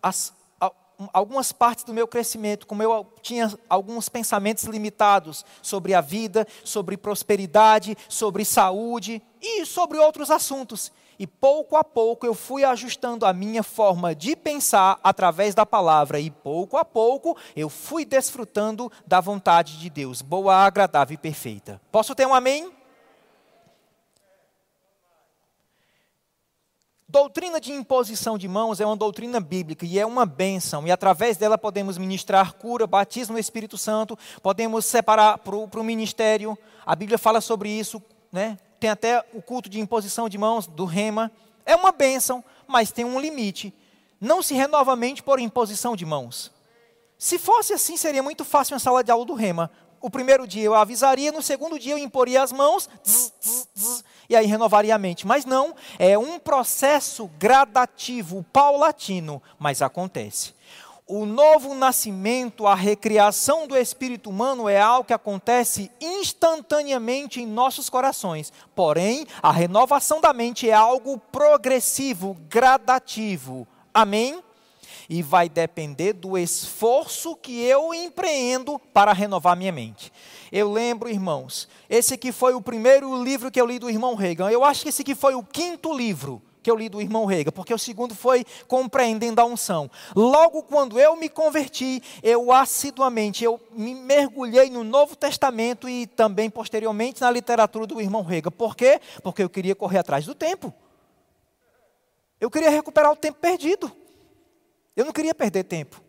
[0.00, 0.70] as, a,
[1.12, 6.96] algumas partes do meu crescimento, como eu tinha alguns pensamentos limitados sobre a vida, sobre
[6.96, 10.92] prosperidade, sobre saúde e sobre outros assuntos.
[11.18, 16.20] E pouco a pouco eu fui ajustando a minha forma de pensar através da palavra,
[16.20, 21.80] e pouco a pouco eu fui desfrutando da vontade de Deus, boa, agradável e perfeita.
[21.90, 22.70] Posso ter um amém?
[27.08, 31.36] Doutrina de imposição de mãos é uma doutrina bíblica e é uma bênção, e através
[31.36, 36.58] dela podemos ministrar cura, batismo no Espírito Santo, podemos separar para o ministério.
[36.84, 38.58] A Bíblia fala sobre isso, né?
[38.78, 41.30] Tem até o culto de imposição de mãos do rema.
[41.64, 43.72] É uma bênção, mas tem um limite.
[44.20, 46.52] Não se renova a mente por imposição de mãos.
[47.18, 49.70] Se fosse assim, seria muito fácil uma sala de aula do rema.
[50.00, 52.88] O primeiro dia eu avisaria, no segundo dia eu imporia as mãos,
[54.28, 55.26] e aí renovaria a mente.
[55.26, 60.55] Mas não, é um processo gradativo, paulatino, mas acontece
[61.08, 67.88] o novo nascimento, a recriação do espírito humano é algo que acontece instantaneamente em nossos
[67.88, 68.52] corações.
[68.74, 73.66] Porém, a renovação da mente é algo progressivo, gradativo.
[73.94, 74.42] Amém?
[75.08, 80.12] e vai depender do esforço que eu empreendo para renovar minha mente.
[80.50, 84.50] Eu lembro, irmãos, esse aqui foi o primeiro livro que eu li do irmão Reagan.
[84.50, 87.52] Eu acho que esse aqui foi o quinto livro que eu li do irmão Rega,
[87.52, 89.88] porque o segundo foi compreendendo a unção.
[90.16, 96.50] Logo quando eu me converti, eu assiduamente, eu me mergulhei no Novo Testamento e também
[96.50, 98.50] posteriormente na literatura do irmão Rega.
[98.50, 99.00] Por quê?
[99.22, 100.74] Porque eu queria correr atrás do tempo.
[102.40, 103.92] Eu queria recuperar o tempo perdido.
[104.96, 106.02] Eu não queria perder tempo.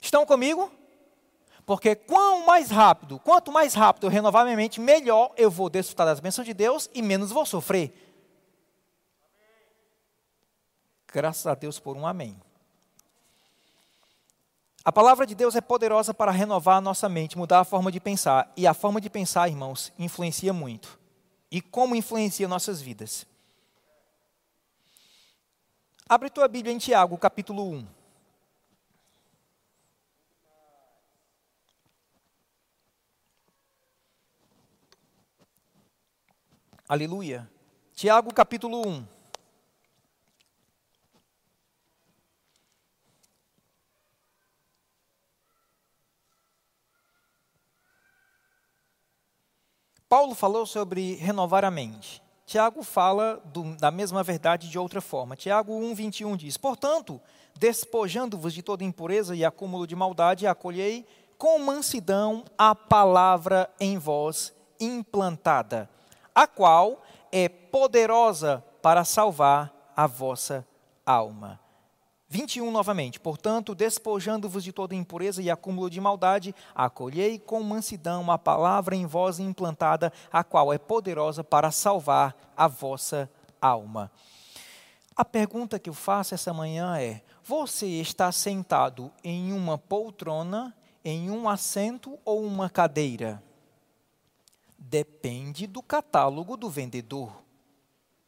[0.00, 0.72] Estão comigo?
[1.66, 6.06] Porque quanto mais rápido, quanto mais rápido eu renovar minha mente, melhor eu vou desfrutar
[6.06, 8.05] das bênçãos de Deus e menos vou sofrer.
[11.16, 12.36] Graças a Deus por um amém.
[14.84, 17.98] A palavra de Deus é poderosa para renovar a nossa mente, mudar a forma de
[17.98, 18.52] pensar.
[18.54, 21.00] E a forma de pensar, irmãos, influencia muito.
[21.50, 23.26] E como influencia nossas vidas.
[26.06, 27.86] Abre tua Bíblia em Tiago, capítulo 1.
[36.86, 37.50] Aleluia.
[37.94, 39.15] Tiago, capítulo 1.
[50.08, 52.22] Paulo falou sobre renovar a mente.
[52.46, 55.34] Tiago fala do, da mesma verdade de outra forma.
[55.34, 57.20] Tiago 1,21 diz: Portanto,
[57.58, 61.04] despojando-vos de toda impureza e acúmulo de maldade, acolhei
[61.36, 65.90] com mansidão a palavra em vós implantada,
[66.34, 70.64] a qual é poderosa para salvar a vossa
[71.04, 71.65] alma.
[72.28, 73.20] 21 novamente.
[73.20, 79.06] Portanto, despojando-vos de toda impureza e acúmulo de maldade, acolhei com mansidão a palavra em
[79.06, 84.10] vós implantada, a qual é poderosa para salvar a vossa alma.
[85.16, 91.30] A pergunta que eu faço essa manhã é: você está sentado em uma poltrona, em
[91.30, 93.42] um assento ou uma cadeira?
[94.76, 97.45] Depende do catálogo do vendedor.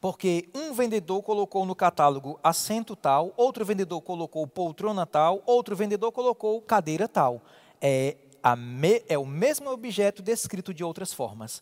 [0.01, 6.11] Porque um vendedor colocou no catálogo assento tal, outro vendedor colocou poltrona tal, outro vendedor
[6.11, 7.41] colocou cadeira tal.
[7.81, 8.15] É,
[8.57, 11.61] me, é o mesmo objeto descrito de outras formas.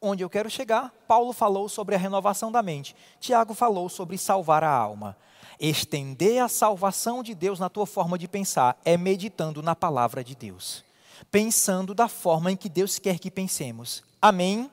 [0.00, 2.94] Onde eu quero chegar, Paulo falou sobre a renovação da mente.
[3.20, 5.16] Tiago falou sobre salvar a alma.
[5.60, 10.36] Estender a salvação de Deus na tua forma de pensar é meditando na palavra de
[10.36, 10.84] Deus.
[11.32, 14.04] Pensando da forma em que Deus quer que pensemos.
[14.22, 14.70] Amém?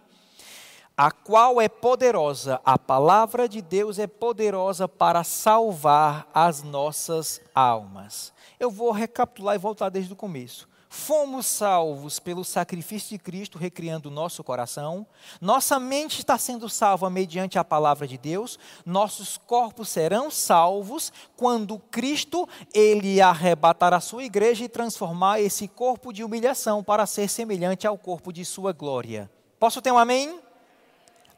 [0.98, 8.32] A qual é poderosa, a palavra de Deus é poderosa para salvar as nossas almas.
[8.60, 10.68] Eu vou recapitular e voltar desde o começo.
[10.88, 15.06] Fomos salvos pelo sacrifício de Cristo, recriando nosso coração.
[15.42, 18.58] Nossa mente está sendo salva mediante a palavra de Deus.
[18.86, 26.14] Nossos corpos serão salvos quando Cristo ele arrebatar a sua igreja e transformar esse corpo
[26.14, 29.30] de humilhação para ser semelhante ao corpo de sua glória.
[29.60, 30.45] Posso ter um amém?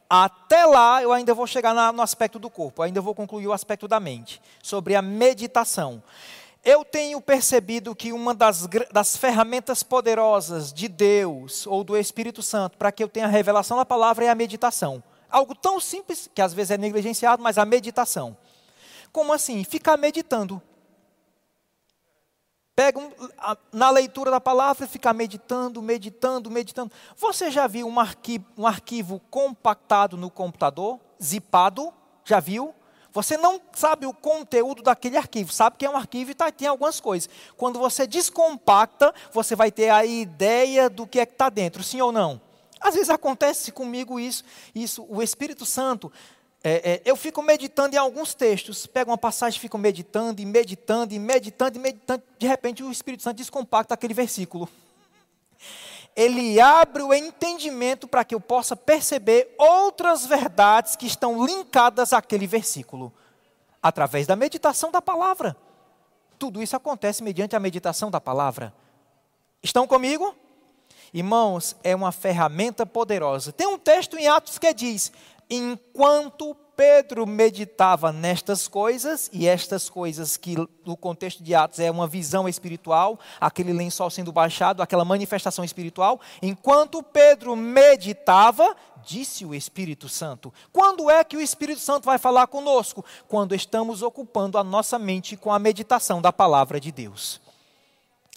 [0.09, 3.87] Até lá, eu ainda vou chegar no aspecto do corpo, ainda vou concluir o aspecto
[3.87, 6.01] da mente, sobre a meditação.
[6.63, 12.77] Eu tenho percebido que uma das, das ferramentas poderosas de Deus ou do Espírito Santo
[12.77, 15.03] para que eu tenha a revelação da palavra é a meditação.
[15.29, 18.35] Algo tão simples, que às vezes é negligenciado, mas a meditação.
[19.11, 19.63] Como assim?
[19.63, 20.61] Ficar meditando
[22.77, 23.11] pega um,
[23.73, 26.91] na leitura da palavra e fica meditando, meditando, meditando.
[27.15, 31.91] Você já viu um arquivo, um arquivo compactado no computador, zipado?
[32.23, 32.75] Já viu?
[33.11, 36.67] Você não sabe o conteúdo daquele arquivo, sabe que é um arquivo e tá, tem
[36.67, 37.27] algumas coisas.
[37.55, 41.99] Quando você descompacta, você vai ter a ideia do que é que está dentro, sim
[41.99, 42.39] ou não?
[42.79, 44.43] Às vezes acontece comigo isso,
[44.75, 45.03] isso.
[45.09, 46.11] O Espírito Santo
[46.63, 51.13] é, é, eu fico meditando em alguns textos, pego uma passagem, fico meditando e meditando
[51.13, 52.23] e meditando e meditando.
[52.37, 54.67] De repente, o Espírito Santo descompacta aquele versículo.
[56.15, 62.47] Ele abre o entendimento para que eu possa perceber outras verdades que estão linkadas àquele
[62.47, 63.13] versículo,
[63.81, 65.55] através da meditação da palavra.
[66.39, 68.73] Tudo isso acontece mediante a meditação da palavra.
[69.61, 70.35] Estão comigo?
[71.13, 73.51] Irmãos, é uma ferramenta poderosa.
[73.51, 75.11] Tem um texto em Atos que diz:
[75.49, 80.55] enquanto Pedro meditava nestas coisas, e estas coisas que
[80.85, 86.21] no contexto de Atos é uma visão espiritual, aquele lençol sendo baixado, aquela manifestação espiritual,
[86.39, 90.53] enquanto Pedro meditava, disse o Espírito Santo.
[90.71, 93.03] Quando é que o Espírito Santo vai falar conosco?
[93.27, 97.41] Quando estamos ocupando a nossa mente com a meditação da palavra de Deus.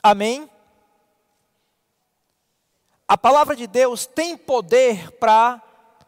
[0.03, 0.49] Amém?
[3.07, 5.61] A palavra de Deus tem poder para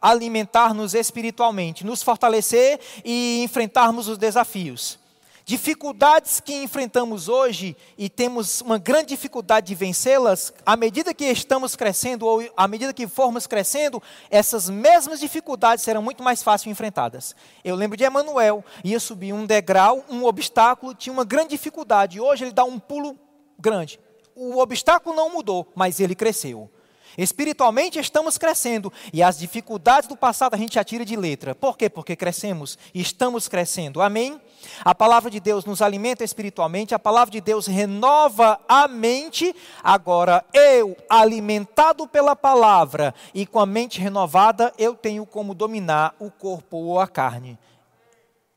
[0.03, 4.99] alimentar-nos espiritualmente, nos fortalecer e enfrentarmos os desafios.
[5.45, 11.75] Dificuldades que enfrentamos hoje e temos uma grande dificuldade de vencê-las, à medida que estamos
[11.75, 17.35] crescendo ou à medida que formos crescendo, essas mesmas dificuldades serão muito mais fáceis enfrentadas.
[17.63, 22.21] Eu lembro de Emanuel, ia subir um degrau, um obstáculo, tinha uma grande dificuldade.
[22.21, 23.17] Hoje ele dá um pulo
[23.59, 23.99] grande.
[24.35, 26.69] O obstáculo não mudou, mas ele cresceu.
[27.17, 31.53] Espiritualmente estamos crescendo e as dificuldades do passado a gente atira de letra.
[31.53, 31.89] Por quê?
[31.89, 34.01] Porque crescemos e estamos crescendo.
[34.01, 34.41] Amém?
[34.83, 39.55] A palavra de Deus nos alimenta espiritualmente, a palavra de Deus renova a mente.
[39.83, 46.31] Agora, eu, alimentado pela palavra e com a mente renovada, eu tenho como dominar o
[46.31, 47.59] corpo ou a carne.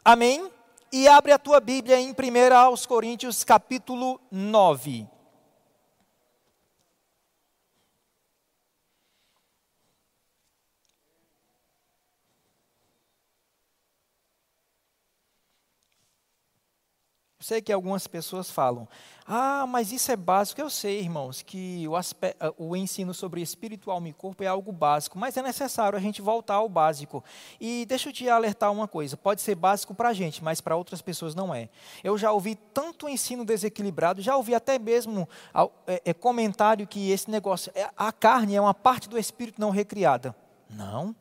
[0.05, 0.49] Amém?
[0.93, 2.15] E abre a tua Bíblia em 1
[2.87, 5.16] Coríntios capítulo 9.
[17.47, 18.89] Sei que algumas pessoas falam,
[19.25, 20.61] ah, mas isso é básico.
[20.61, 24.73] Eu sei, irmãos, que o, aspecto, ah, o ensino sobre espiritual e corpo é algo
[24.73, 27.23] básico, mas é necessário a gente voltar ao básico.
[27.61, 30.75] E deixa eu te alertar uma coisa: pode ser básico para a gente, mas para
[30.75, 31.69] outras pessoas não é.
[32.03, 35.29] Eu já ouvi tanto ensino desequilibrado, já ouvi até mesmo
[35.87, 39.71] é, é, comentário que esse negócio, é, a carne é uma parte do espírito não
[39.71, 40.35] recriada.
[40.69, 41.15] Não,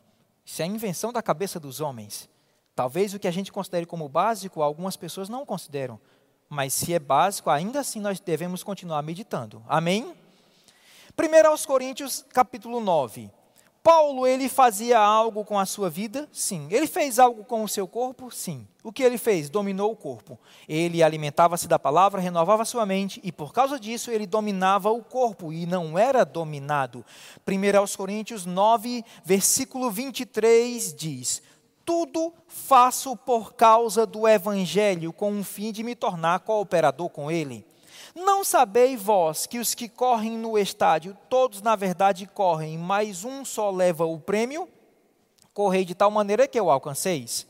[0.44, 2.28] isso é invenção da cabeça dos homens.
[2.76, 5.98] Talvez o que a gente considere como básico, algumas pessoas não consideram.
[6.56, 9.62] Mas se é básico, ainda assim nós devemos continuar meditando.
[9.68, 10.15] Amém?
[11.20, 13.30] 1 aos Coríntios, capítulo 9.
[13.84, 16.30] Paulo, ele fazia algo com a sua vida?
[16.32, 16.68] Sim.
[16.72, 18.32] Ele fez algo com o seu corpo?
[18.32, 18.65] Sim.
[18.82, 19.50] O que ele fez?
[19.50, 20.39] Dominou o corpo.
[20.68, 25.52] Ele alimentava-se da palavra, renovava sua mente e por causa disso ele dominava o corpo
[25.52, 27.06] e não era dominado.
[27.46, 31.44] 1 aos Coríntios 9, versículo 23 diz:
[31.86, 37.65] tudo faço por causa do Evangelho, com o fim de me tornar cooperador com ele.
[38.15, 43.45] Não sabeis vós que os que correm no estádio, todos na verdade correm, mas um
[43.45, 44.67] só leva o prêmio?
[45.54, 47.45] Correi de tal maneira que o alcanceis.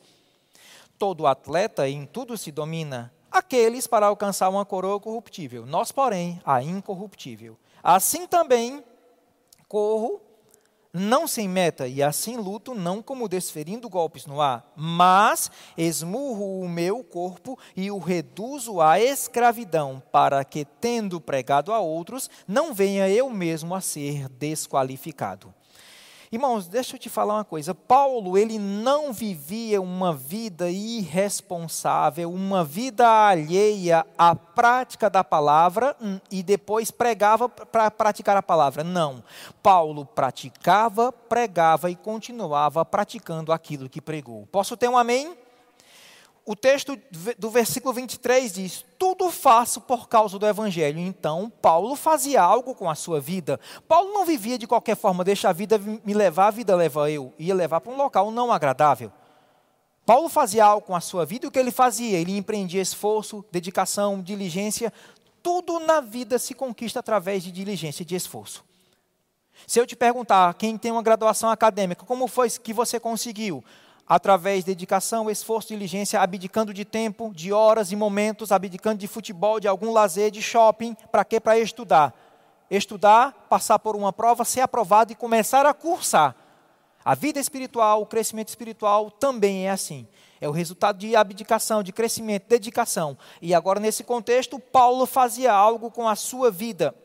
[0.97, 6.61] Todo atleta em tudo se domina, aqueles para alcançar uma coroa corruptível, nós, porém, a
[6.61, 7.57] incorruptível.
[7.83, 8.83] Assim também
[9.67, 10.21] corro
[10.97, 16.69] não sem meta, e assim luto, não como desferindo golpes no ar, mas esmurro o
[16.69, 23.09] meu corpo e o reduzo à escravidão, para que, tendo pregado a outros, não venha
[23.09, 25.53] eu mesmo a ser desqualificado.
[26.35, 27.73] Irmãos, deixa eu te falar uma coisa.
[27.73, 36.19] Paulo, ele não vivia uma vida irresponsável, uma vida alheia à prática da palavra hum,
[36.29, 38.83] e depois pregava para praticar a palavra.
[38.83, 39.23] Não.
[39.63, 44.45] Paulo praticava, pregava e continuava praticando aquilo que pregou.
[44.51, 45.37] Posso ter um amém?
[46.45, 46.95] O texto
[47.39, 50.99] do versículo 23 diz: Tudo faço por causa do Evangelho.
[50.99, 53.59] Então, Paulo fazia algo com a sua vida.
[53.87, 57.33] Paulo não vivia de qualquer forma, deixa a vida me levar, a vida leva eu.
[57.39, 59.11] Ia levar para um local não agradável.
[60.05, 62.19] Paulo fazia algo com a sua vida e o que ele fazia?
[62.19, 64.93] Ele empreendia esforço, dedicação, diligência.
[65.41, 68.63] Tudo na vida se conquista através de diligência e de esforço.
[69.65, 73.63] Se eu te perguntar, quem tem uma graduação acadêmica, como foi que você conseguiu?
[74.07, 79.59] Através de dedicação, esforço, diligência, abdicando de tempo, de horas e momentos, abdicando de futebol,
[79.59, 81.39] de algum lazer, de shopping, para quê?
[81.39, 82.13] Para estudar.
[82.69, 86.35] Estudar, passar por uma prova, ser aprovado e começar a cursar.
[87.03, 90.07] A vida espiritual, o crescimento espiritual também é assim.
[90.41, 93.17] É o resultado de abdicação, de crescimento, dedicação.
[93.41, 96.95] E agora, nesse contexto, Paulo fazia algo com a sua vida.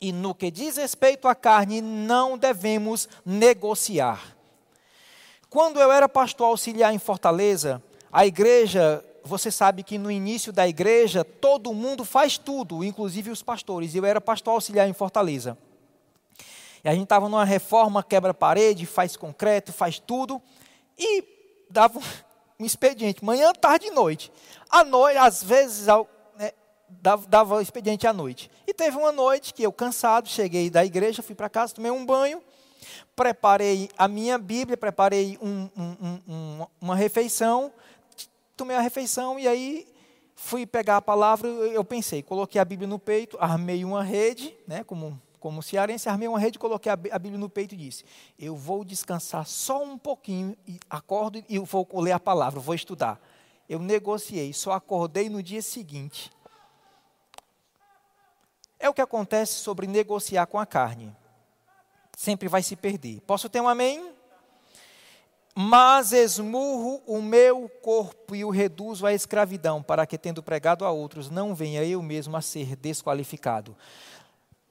[0.00, 4.37] E no que diz respeito à carne, não devemos negociar.
[5.50, 7.82] Quando eu era pastor auxiliar em Fortaleza,
[8.12, 13.42] a igreja, você sabe que no início da igreja, todo mundo faz tudo, inclusive os
[13.42, 13.94] pastores.
[13.94, 15.56] Eu era pastor auxiliar em Fortaleza.
[16.84, 20.40] E a gente estava numa reforma, quebra parede, faz concreto, faz tudo.
[20.98, 21.24] E
[21.70, 21.98] dava
[22.60, 24.30] um expediente, manhã, tarde e noite.
[24.68, 25.86] À noite, às vezes,
[26.36, 26.52] né,
[26.88, 28.50] dava, dava expediente à noite.
[28.66, 32.04] E teve uma noite que eu, cansado, cheguei da igreja, fui para casa, tomei um
[32.04, 32.42] banho
[33.18, 37.72] preparei a minha Bíblia, preparei um, um, um, uma refeição,
[38.56, 39.88] tomei a refeição e aí
[40.36, 44.84] fui pegar a palavra, eu pensei, coloquei a Bíblia no peito, armei uma rede, né,
[44.84, 48.04] como, como cearense, armei uma rede, coloquei a Bíblia no peito e disse,
[48.38, 53.20] eu vou descansar só um pouquinho, e acordo e vou ler a palavra, vou estudar.
[53.68, 56.30] Eu negociei, só acordei no dia seguinte.
[58.78, 61.12] É o que acontece sobre negociar com a carne
[62.18, 63.20] sempre vai se perder.
[63.20, 64.12] Posso ter um amém?
[65.60, 70.92] mas esmurro o meu corpo e o reduzo à escravidão, para que, tendo pregado a
[70.92, 73.76] outros, não venha eu mesmo a ser desqualificado.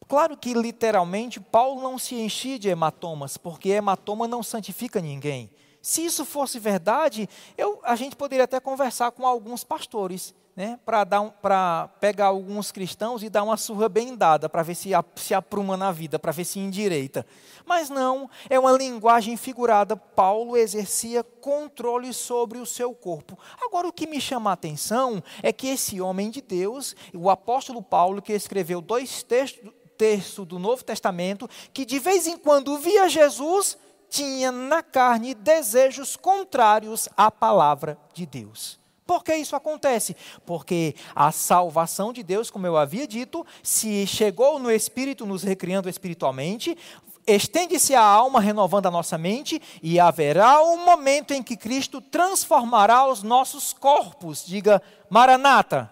[0.07, 5.51] Claro que, literalmente, Paulo não se enchia de hematomas, porque hematoma não santifica ninguém.
[5.81, 7.27] Se isso fosse verdade,
[7.57, 13.29] eu, a gente poderia até conversar com alguns pastores né, para pegar alguns cristãos e
[13.29, 16.57] dar uma surra bem dada, para ver se, se apruma na vida, para ver se
[16.57, 17.23] endireita.
[17.63, 19.95] Mas não, é uma linguagem figurada.
[19.95, 23.37] Paulo exercia controle sobre o seu corpo.
[23.61, 27.83] Agora, o que me chama a atenção é que esse homem de Deus, o apóstolo
[27.83, 33.07] Paulo, que escreveu dois textos, textos do Novo Testamento, que de vez em quando via
[33.07, 33.77] Jesus,
[34.09, 38.86] tinha na carne desejos contrários à palavra de Deus.
[39.07, 40.15] Por que isso acontece?
[40.45, 45.89] Porque a salvação de Deus, como eu havia dito, se chegou no Espírito, nos recriando
[45.89, 46.77] espiritualmente,
[47.25, 53.07] estende-se a alma, renovando a nossa mente, e haverá um momento em que Cristo transformará
[53.07, 54.45] os nossos corpos.
[54.45, 55.89] Diga, Maranata.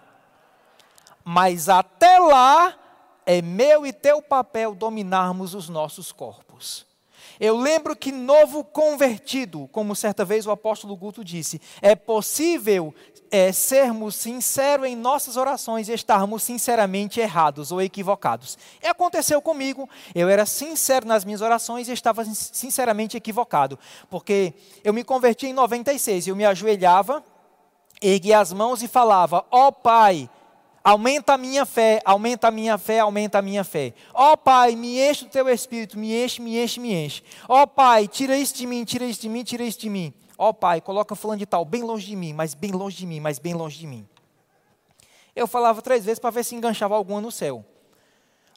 [1.24, 2.74] Mas até lá,
[3.24, 6.85] é meu e teu papel dominarmos os nossos corpos.
[7.38, 12.94] Eu lembro que novo convertido, como certa vez o apóstolo Guto disse, é possível
[13.30, 18.56] é, sermos sinceros em nossas orações e estarmos sinceramente errados ou equivocados.
[18.82, 23.78] E aconteceu comigo, eu era sincero nas minhas orações e estava sinceramente equivocado,
[24.08, 27.22] porque eu me converti em 96, eu me ajoelhava,
[28.00, 30.30] erguia as mãos e falava: Ó oh, Pai,
[30.86, 33.92] Aumenta a minha fé, aumenta a minha fé, aumenta a minha fé.
[34.14, 37.24] Ó oh, Pai, me enche do teu espírito, me enche, me enche, me enche.
[37.48, 40.14] Ó oh, Pai, tira isso de mim, tira isso de mim, tira isso de mim.
[40.38, 43.04] Ó oh, Pai, coloca fulano de tal bem longe de mim, mas bem longe de
[43.04, 44.06] mim, mas bem longe de mim.
[45.34, 47.64] Eu falava três vezes para ver se enganchava alguma no céu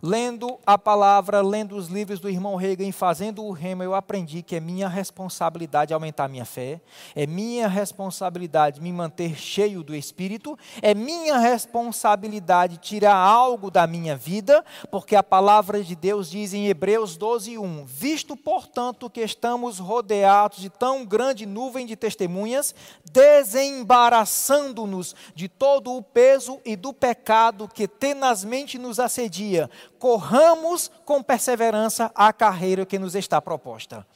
[0.01, 4.55] lendo a palavra, lendo os livros do irmão Reagan, fazendo o remo, eu aprendi que
[4.55, 6.81] é minha responsabilidade aumentar minha fé,
[7.15, 14.15] é minha responsabilidade me manter cheio do Espírito, é minha responsabilidade tirar algo da minha
[14.15, 19.79] vida, porque a palavra de Deus diz em Hebreus 12, 1: Visto, portanto, que estamos
[19.79, 22.73] rodeados de tão grande nuvem de testemunhas,
[23.11, 29.69] desembaraçando-nos de todo o peso e do pecado que tenazmente nos assedia,
[29.99, 34.07] corramos com perseverança a carreira que nos está proposta.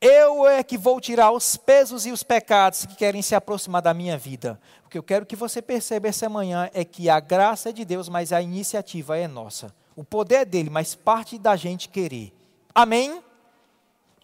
[0.00, 3.94] Eu é que vou tirar os pesos e os pecados que querem se aproximar da
[3.94, 4.60] minha vida.
[4.84, 7.84] O que eu quero que você perceba essa manhã é que a graça é de
[7.84, 9.74] Deus, mas a iniciativa é nossa.
[9.94, 12.34] O poder é dele, mas parte da gente querer.
[12.74, 13.22] Amém?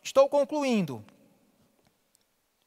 [0.02, 1.02] Estou concluindo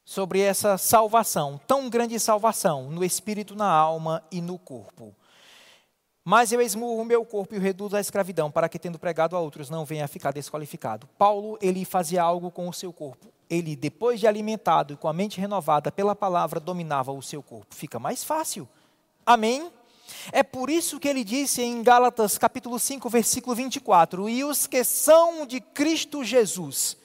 [0.03, 5.13] sobre essa salvação, tão grande salvação, no espírito, na alma e no corpo.
[6.27, 9.35] Mas eu esmurro o meu corpo e o reduzo à escravidão, para que, tendo pregado
[9.35, 11.07] a outros, não venha a ficar desqualificado.
[11.19, 13.27] Paulo, ele fazia algo com o seu corpo.
[13.47, 17.75] Ele, depois de alimentado e com a mente renovada pela palavra, dominava o seu corpo.
[17.75, 18.67] Fica mais fácil.
[19.23, 19.71] Amém?
[20.31, 24.83] É por isso que ele disse em Gálatas capítulo 5, versículo 24: E os que
[24.83, 26.97] são de Cristo Jesus,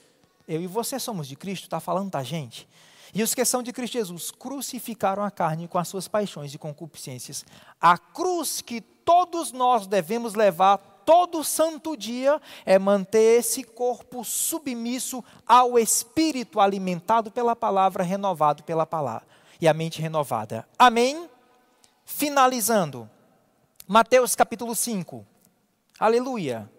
[0.48, 2.66] eu e você somos de Cristo, está falando da gente.
[3.14, 6.58] E os que são de Cristo Jesus crucificaram a carne com as suas paixões e
[6.58, 7.44] concupiscências.
[7.80, 15.24] A cruz que todos nós devemos levar todo santo dia é manter esse corpo submisso
[15.46, 19.26] ao espírito alimentado pela palavra, renovado pela palavra
[19.60, 20.66] e a mente renovada.
[20.78, 21.28] Amém?
[22.04, 23.08] Finalizando,
[23.86, 25.26] Mateus capítulo 5.
[25.98, 26.70] Aleluia.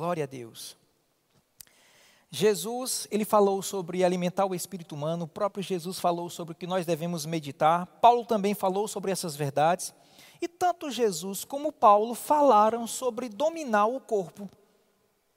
[0.00, 0.78] Glória a Deus.
[2.30, 6.66] Jesus, ele falou sobre alimentar o espírito humano, o próprio Jesus falou sobre o que
[6.66, 9.92] nós devemos meditar, Paulo também falou sobre essas verdades,
[10.40, 14.48] e tanto Jesus como Paulo falaram sobre dominar o corpo,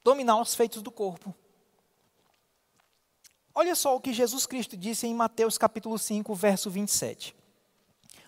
[0.02, 1.36] dominar os feitos do corpo.
[3.54, 7.36] Olha só o que Jesus Cristo disse em Mateus capítulo 5, verso 27.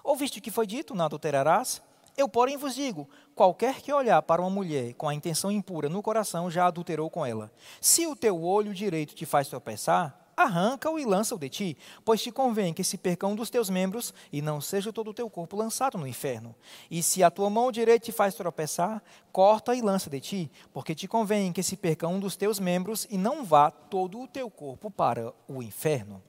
[0.04, 1.82] Ouviste o que foi dito, não adulterarás?
[2.18, 6.02] Eu, porém, vos digo: qualquer que olhar para uma mulher com a intenção impura no
[6.02, 7.52] coração já adulterou com ela.
[7.82, 12.32] Se o teu olho direito te faz tropeçar, arranca-o e lança-o de ti, pois te
[12.32, 15.58] convém que se perca um dos teus membros e não seja todo o teu corpo
[15.58, 16.56] lançado no inferno.
[16.90, 19.02] E se a tua mão direita te faz tropeçar,
[19.32, 23.08] corta e lança de ti, porque te convém que se perca um dos teus membros
[23.10, 26.22] e não vá todo o teu corpo para o inferno.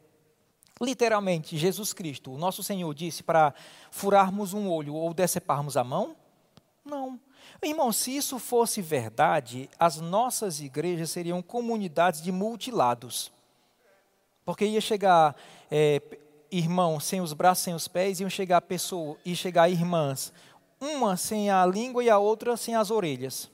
[0.81, 3.55] Literalmente, Jesus Cristo, o nosso Senhor, disse para
[3.91, 6.15] furarmos um olho ou deceparmos a mão?
[6.85, 7.19] Não.
[7.63, 13.33] Irmão, se isso fosse verdade, as nossas igrejas seriam comunidades de multilados.
[14.45, 15.35] Porque ia chegar
[15.71, 16.01] é,
[16.51, 20.33] irmão sem os braços, sem os pés, iam chegar pessoa, e chegar irmãs,
[20.81, 23.51] uma sem a língua e a outra sem as orelhas.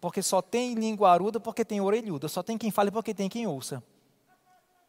[0.00, 3.82] Porque só tem linguaruda porque tem orelhuda, só tem quem fale porque tem quem ouça.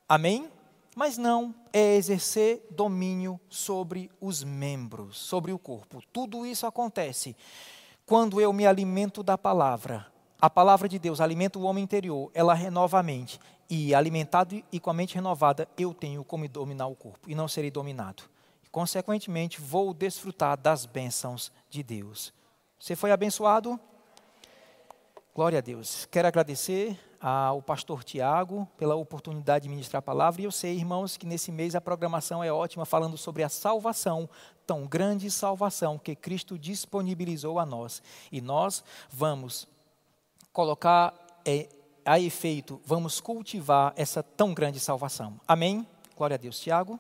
[0.08, 0.50] Amém?
[0.98, 6.02] Mas não é exercer domínio sobre os membros, sobre o corpo.
[6.12, 7.36] Tudo isso acontece
[8.04, 10.08] quando eu me alimento da palavra.
[10.42, 13.40] A palavra de Deus alimenta o homem interior, ela renova a mente.
[13.70, 17.48] E alimentado e com a mente renovada, eu tenho como dominar o corpo e não
[17.48, 18.24] serei dominado.
[18.72, 22.34] Consequentemente, vou desfrutar das bênçãos de Deus.
[22.80, 23.80] Você foi abençoado?
[25.38, 26.08] Glória a Deus.
[26.08, 30.42] Quero agradecer ao pastor Tiago pela oportunidade de ministrar a palavra.
[30.42, 34.28] E eu sei, irmãos, que nesse mês a programação é ótima, falando sobre a salvação,
[34.66, 38.02] tão grande salvação que Cristo disponibilizou a nós.
[38.32, 39.68] E nós vamos
[40.52, 41.14] colocar
[41.46, 41.70] é,
[42.04, 45.40] a efeito, vamos cultivar essa tão grande salvação.
[45.48, 45.88] Amém?
[46.16, 46.60] Glória a Deus.
[46.60, 47.00] Tiago.